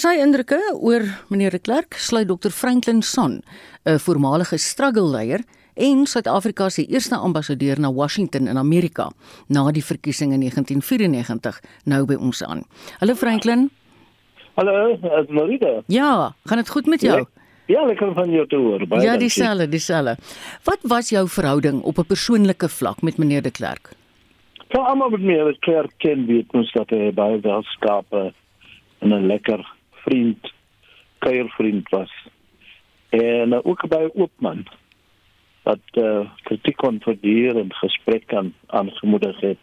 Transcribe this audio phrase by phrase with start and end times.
[0.00, 3.42] sy indrukke oor meneer de Klerk sluit Dr Franklin Son,
[3.84, 5.44] 'n voormalige struggle leier
[5.74, 9.10] en Suid-Afrika se eerste ambassadeur na Washington in Amerika
[9.48, 12.62] na die verkiesing in 1994 nou by ons aan.
[13.00, 13.70] Hallo Franklin.
[14.54, 15.82] Hallo, is Marita.
[15.86, 17.18] Ja, gaan dit goed met jou?
[17.18, 17.26] Ja,
[17.66, 18.86] ja lekker van jou te hoor.
[18.86, 20.16] Baie Ja, dieselfde, dieselfde.
[20.64, 23.92] Wat was jou verhouding op 'n persoonlike vlak met meneer de Klerk?
[24.68, 28.32] Ja, almal met meneer de Klerk ken weet mos dat hy baie welskape
[28.98, 30.52] en 'n lekker vriend,
[31.18, 32.12] kuiervriend was.
[33.08, 34.66] En uh, ook baie oop man
[35.62, 39.58] wat uh, kritiek kon verdier en gesprek kan aangemoedig het.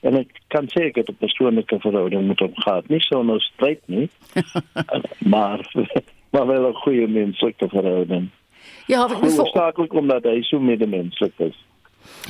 [0.00, 2.88] En ek kan sê ek het 'n persoonlike verhouding met hom gehad.
[2.88, 4.08] Nie so 'n stryd nie.
[5.34, 5.60] maar
[6.32, 8.30] maar wel 'n goeie menslike verhouding.
[8.86, 11.56] Ja, ek het verstaklik omdat hy so medemenslik is.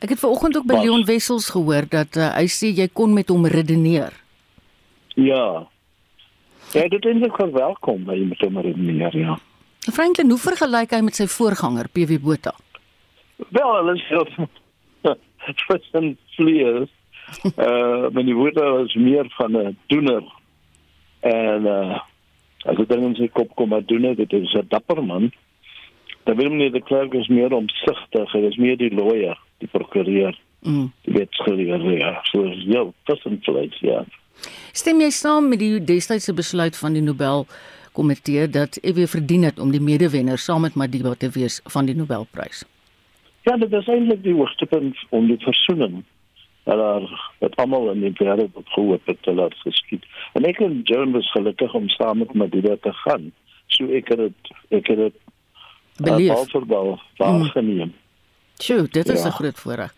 [0.00, 0.74] Ek het vanoggend ook by.
[0.74, 4.12] Leon Wessels gehoor dat uh, hy sê jy kon met hom redeneer.
[5.14, 5.68] Ja.
[6.72, 9.38] Ja, dit is ook welkom by met hom redeneer, ja.
[9.92, 12.54] Franklin, hoe vergelyk hy met sy voorganger PW Botha?
[13.50, 14.28] Wel, hulle is heel
[15.68, 16.88] tussen vlees.
[17.44, 20.24] Uh, maar die woorde was meer van 'n doener.
[21.20, 22.00] En uh
[22.62, 25.32] as dit dan in sy kop kom maar doen dit is 'n dapper man.
[26.24, 30.38] Dan wil meneer de Klerk is meer omsigtig, hy is meer die lawyer, die prokureur.
[30.62, 30.92] Mm.
[31.02, 32.20] Die wetgeleerde, ja.
[32.30, 34.04] So ja, tussen vlees, ja.
[34.72, 37.46] Stem jy saam met die destydse besluit van die Nobel
[37.92, 41.96] komitee dat EW verdien het om die medewenner saam met Madiba te wees van die
[41.98, 42.64] Nobelprys?
[43.42, 46.04] Ja, dit is eintlik die hoogtepunt om die versoening
[46.64, 50.04] dat daar met almal in die wêreld op gehoop het te laat geskied.
[50.38, 53.32] En ek en Joan was gelukkig om saam met Madida te gaan.
[53.66, 55.18] So ek het dit ek het dit
[55.98, 57.90] beleefbal waargeneem.
[57.90, 57.98] Mm.
[58.62, 59.30] Sjoe, dit is 'n ja.
[59.30, 59.94] groot voorreg.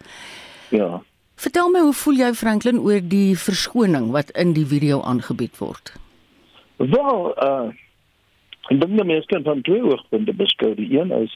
[0.74, 1.02] Ja.
[1.34, 5.94] Vertel my hoe voel jy Franklin oor die verskoning wat in die video aangebied word?
[6.82, 7.70] Wel, uh
[8.64, 10.70] ek dink die mense kan van twee hoogpunte beskou.
[10.78, 11.32] Die een is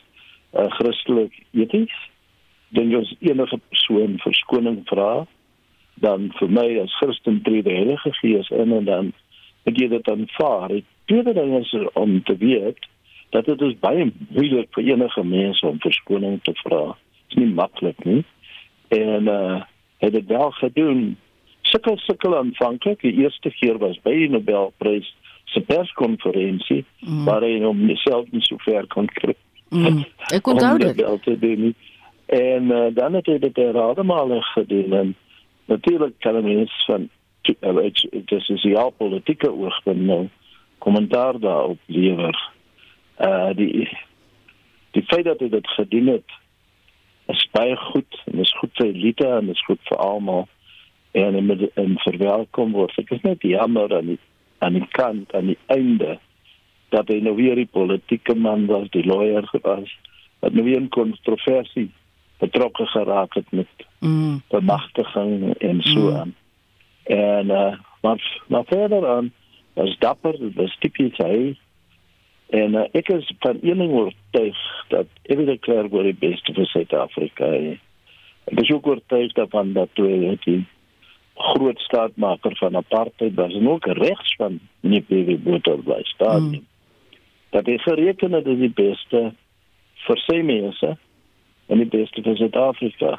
[0.57, 1.93] uh, Christelik eties.
[2.73, 5.27] Dan jy enige persoon verskoning vra,
[6.01, 9.13] dan vir my as Christen tree die Heilige Gees in en dan
[9.67, 10.73] moet jy dit aanvaar.
[10.73, 12.81] Die tweede ding is om te weet
[13.37, 16.83] dat dit is baie moeilik vir enige mens om verskoning te vra.
[17.29, 18.23] Dit is nie maklik nie.
[18.89, 19.63] En uh
[19.99, 21.19] het dit wel gedoen.
[21.61, 23.01] Sukkel sukkel aanvanklik.
[23.01, 27.25] Die eerste keer was by die Nobelprys se perskonferensie mm.
[27.25, 29.35] waar hy hom self nie so ver kon kry.
[29.75, 30.05] Mm,
[30.35, 31.77] ek kon dit.
[32.27, 35.15] En uh, dan het hy dit herhaalde gedoen en
[35.67, 37.09] natuurlik kan hy mens van
[37.43, 40.29] dit is is ja politieke oogpunt nou
[40.79, 42.37] kommentaar daarop lewer.
[43.19, 43.89] Uh die
[44.91, 46.39] die feit dat hy dit gedoen het
[47.29, 50.49] is baie goed en is goed vir elite en is goed vir almal
[51.13, 52.97] en en met en verwelkom word.
[52.99, 54.21] Ek is net jammer aan die
[54.65, 56.19] aan die kant aan die einde
[56.95, 59.91] dat hy nou weer die politieke man was, die lawyer was,
[60.41, 61.91] dat nou weer 'n kontroversie
[62.39, 63.69] betrokke geraak het met
[64.01, 64.43] mm.
[64.49, 66.17] bemagtiging en so mm.
[66.17, 66.35] aan.
[67.05, 69.33] En uh maar maar verder aan
[69.75, 71.57] was dapper, was tipies hy
[72.51, 76.67] en uh, ek is van een ding oortuig dat every clear word die beste vir
[76.73, 77.51] Suid-Afrika.
[78.49, 80.63] Ek is ook oortuig daarvan dat toe die
[81.39, 85.05] groot staatmaker van apartheid was en ook regs van nie
[85.45, 86.61] Botha was daar nie.
[86.61, 86.67] Mm
[87.51, 89.21] dat hy gereken het as die beste
[90.07, 90.91] vir sy mense
[91.69, 93.17] en die beste vir Suid-Afrika.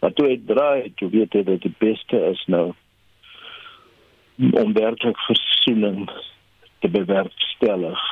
[0.00, 2.66] Maar toe hy draai, toe weet hy dat die beste is nou
[4.36, 6.04] om werklik versoening
[6.84, 8.02] te bewerkstellig.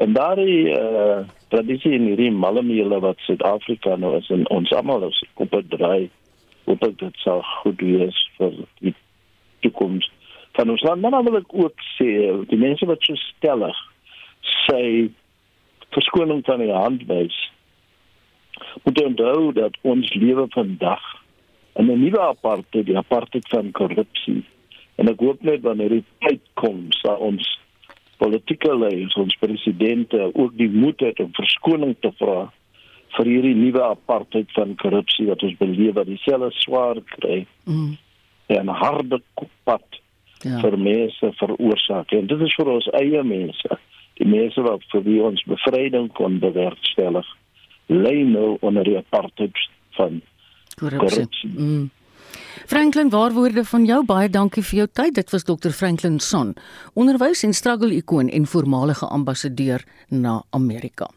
[0.00, 1.18] En daardie uh,
[1.52, 6.08] tradisie in hierdie malmele wat Suid-Afrika nou is en ons almal is op 'n draai,
[6.64, 8.94] hoop ek dit sal goed wees vir die
[9.60, 10.08] toekoms
[10.56, 11.02] van ons land.
[11.02, 12.08] Maar wil ek ook sê,
[12.48, 13.76] die mense wat so stellig
[14.64, 15.10] sy
[15.92, 17.36] verskoning van die hand wys.
[18.84, 21.04] Moet onthou dat ons lewe vandag
[21.76, 24.44] in 'n nuwe apartheid, die apartheid van korrupsie.
[24.96, 27.59] En ek hoop net wanneer die tyd kom, sal ons
[28.20, 32.50] politieke leiers, ons presidente ook die moed hê om verskoning te vra
[33.16, 37.42] vir hierdie nuwe apartheid van korrupsie wat ons beleef wat dieselfde swaar kry.
[37.64, 37.96] Mm.
[38.54, 39.20] En harde
[39.64, 40.00] pad
[40.44, 40.60] ja.
[40.62, 42.12] vir mense veroorsaak.
[42.14, 43.80] En dit is vir ons eie mense
[44.20, 47.28] die mense wat vir wie ons bevryding kon bewerkstellig
[47.90, 49.56] lê nou onder die apartheid
[49.96, 50.20] van
[50.76, 51.48] korrupsie.
[51.48, 51.88] Mm.
[52.66, 55.14] Franklin, waarwoorde van jou baie dankie vir jou tyd.
[55.14, 55.70] Dit was Dr.
[55.70, 56.54] Franklin Son,
[56.94, 61.10] onderwys en struggle ikoon en voormalige ambassadeur na Amerika.